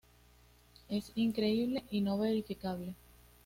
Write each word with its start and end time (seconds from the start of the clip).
Es 0.89 1.11
inconcebible 1.13 1.83
y 1.91 2.01
no 2.01 2.17
verificable. 2.17 2.95